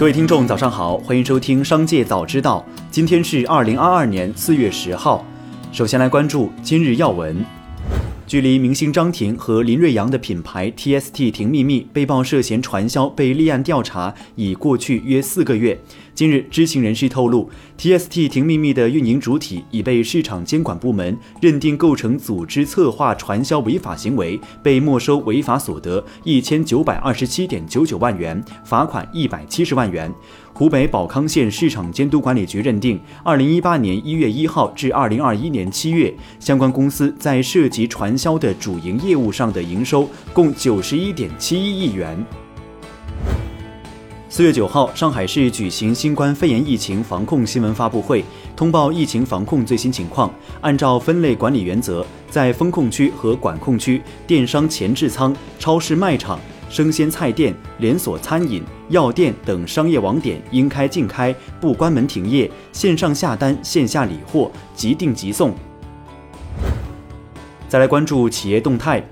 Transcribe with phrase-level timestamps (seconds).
[0.00, 2.64] 各位听众，早上好，欢迎收听《商界早知道》。
[2.90, 5.22] 今天是二零二二年四月十号。
[5.72, 7.44] 首先来关注今日要闻。
[8.30, 15.76] 距离明星张庭和林瑞阳的品牌 TST 婷秘密被曝涉嫌传销被立案调查已过去约四个月。
[16.14, 30.12] 近日，知情人士透露，TST 婷秘密的运营主体已被市场监管部门认定构成组织策划传销违法行为，被没收违法所得一千九百二十七点九九万元，罚款一百七十万元。
[30.60, 42.22] 湖北保康县市场监督管理局认定，二零一八年一月一号至二零二一年七月，相关公司在涉及传销的主营业务上的营收共九十一点七一亿元。
[44.28, 48.22] 四月九号，上海市举行新冠肺炎疫情防控新闻发布会，
[48.54, 50.30] 通报疫情防控最新情况。
[50.60, 56.38] 按照分类管理原则，在风控区和管控区，电商前置仓、超市卖场。
[56.70, 62.48] 生鲜菜店、连锁餐饮、药店等商业网点应开尽开，不关门停业。
[62.72, 65.52] 线上下单，线下理货，即订即送。
[67.68, 69.04] 再来关注企业动态。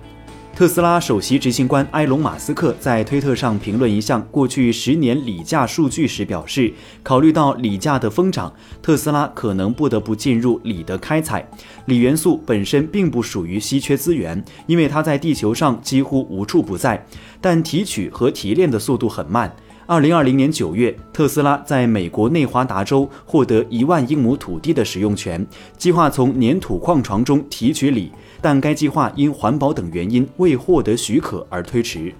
[0.58, 11.48] 特斯拉首席执行官埃隆·马斯克在推特上评论一项过去十年锂价数据时表示，考虑到锂价的疯涨，特斯拉可能不得不进入锂的开采。
[11.84, 17.06] 锂元素本身并不属于稀缺资源，因为它在地球上几乎无处不在，
[17.40, 19.54] 但提取和提炼的速度很慢。
[19.90, 25.44] 二零二零年九月，特斯拉在美国内华达州获得一万英亩土地的使用权，
[25.78, 28.12] 计划从粘土矿床中提取锂。
[28.42, 32.12] 但该计划因环保等原因未获得许可而推迟。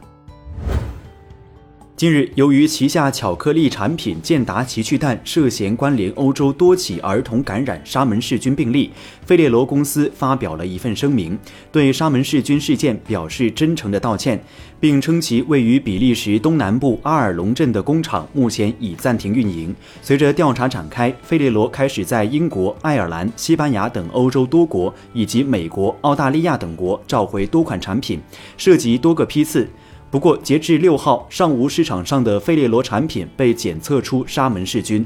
[1.98, 8.92] 近日，由于旗下巧克力产品健达奇趣蛋涉嫌关联欧洲多起儿童感染沙门氏菌病例，
[9.26, 11.36] 费列罗公司发表了一份声明，
[11.72, 14.40] 对沙门氏菌事件表示真诚的道歉，
[14.78, 19.74] 并称其位于比利时东南部阿尔隆镇的工厂目前已暂停运营。
[20.00, 28.20] 随着调查展开，费列罗开始在英国、爱尔兰、西班牙等欧洲多国以及美国、澳大利亚等国召回多款产品，
[28.56, 29.68] 涉及多个批次。
[30.10, 35.04] 不过，截至六号，尚无市场上的费列罗产品被检测出沙门氏菌。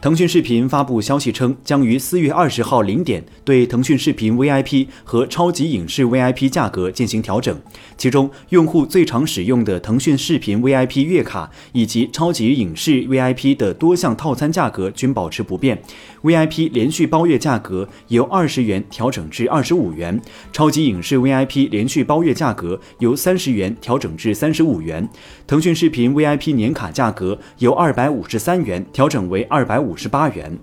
[0.00, 7.54] 腾讯视频发布消息称，将于四月二十号零点对腾讯视频 VIP 和超级影视 VIP 价格进行调整。
[7.98, 15.78] 其中，用户最常使用的腾讯视频 VIP 月卡以及超级影视 VIP 的多项套餐价格均保持不变。
[16.22, 20.18] VIP 连续包月价格由二十元调整至二十五元，
[20.50, 25.06] 超级影视 VIP 连续包月价格由三十元调整至三十五元。
[25.46, 30.56] 腾讯视频 VIP 年卡价格由二百五十三元调整为二百五五十八元。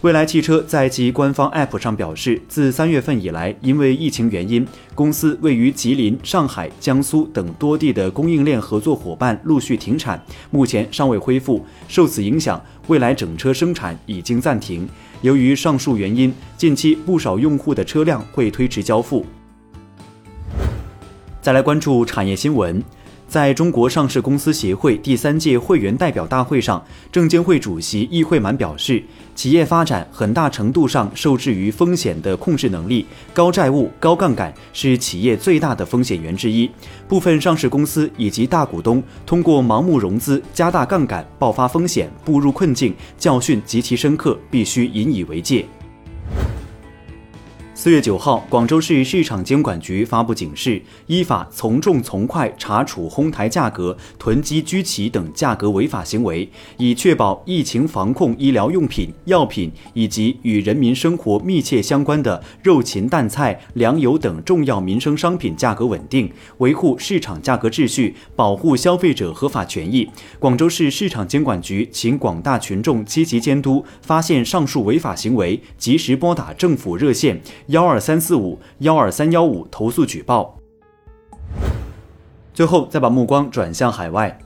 [0.00, 4.64] 蔚来汽车在其官方 App 上表示，自三月份以来，因为疫情原因，
[4.94, 10.22] 公司位于吉林、上海、江苏等多地的供应链合作伙伴陆续停产，
[10.52, 11.66] 目前尚未恢复。
[11.88, 14.88] 受此影响，蔚来整车生产已经暂停。
[15.22, 19.26] 由于上述原因，近期不少用户的车辆会推迟交付。
[21.42, 22.80] 再来关注产业新闻，
[23.28, 29.02] 在中国上市公司协会第三届会员代表大会上，证监会主席易会满表示，
[29.34, 33.04] 企业发展很大程度上受制于风险的控制能力，
[33.34, 36.70] 高债务、高杠杆是企业最大的风险源之一。
[37.08, 45.66] 部分上市公司以及大股东通过盲目融资、加大杠杆，爆发风险，步入困境，教训极其深刻，必须引以为戒。
[47.78, 56.48] 四月九号，广州市市场监管局发布警示，依法从重从快查处哄抬价格、囤积居奇等价格违法行为，
[56.78, 70.08] 以确保疫情防控医疗用品、药品以及与人民生活密切相关的肉禽蛋菜、粮油等重要民生商品价格稳定，维护市场价格秩序，保护消费者合法权益。
[70.38, 77.38] 广州市市场监管局请广大群众积极监督，发现上述违法行为，及时拨打政府热线。
[77.68, 80.56] 幺二三四五幺二三幺五投诉举报。
[82.54, 84.38] 最后，再把目光转向海外。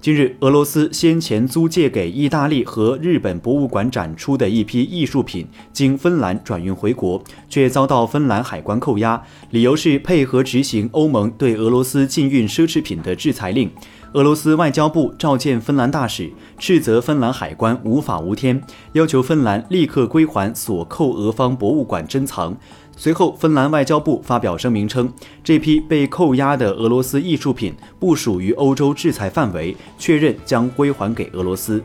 [0.00, 13.70] 近日，俄罗斯先前租借给意大利和日本博物馆展出的一批艺术品，经芬兰转运回国，却遭到芬兰海关扣押，理由是配合执行欧盟对俄罗斯禁运奢侈品的制裁令。
[14.14, 18.62] 俄罗斯外交部召见芬兰大使，斥责芬兰海关无法无天，
[18.92, 22.54] 要求芬兰立刻归还所扣俄方博物馆珍藏。
[22.94, 25.10] 随后，芬兰外交部发表声明称，
[25.42, 31.82] 这批被扣押的俄罗斯艺术品不属于欧洲制裁范围，确认将归还给俄罗斯。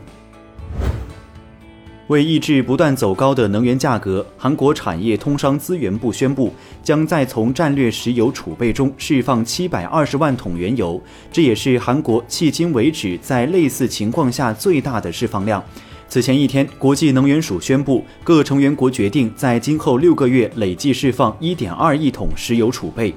[2.08, 6.50] 为抑制不断走高的能源价格，韩国产业通商资源部宣布，
[6.82, 11.00] 将再从战略石油储备中释放七百二十万桶原油，
[11.30, 15.62] 这也是韩国迄今为止在类似情况下最大的释放量。
[16.08, 23.14] 此前一天，国际能源署宣布，各成员国决定在今后六个月累计释放一点二亿桶石油储备。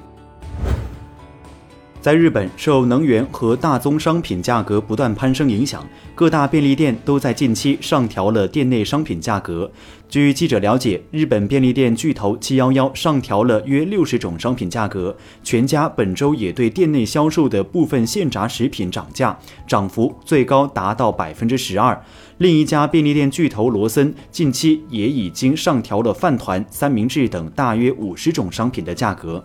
[2.02, 9.70] 在日本，受能源和大宗商品价格不断攀升影响，各大便利店都在近期上调了店内商品价格。
[10.08, 19.38] 据记者了解，日本便利店巨头七幺幺上调了约六十种商品价格，全家本周也对店内销售的部分现炸食品涨价，
[19.68, 21.96] 涨幅最高达到百分之十二。
[22.38, 29.44] 另一家便利店巨头罗森近期也已经上调了饭团、三明治等大约五十种商品的价格。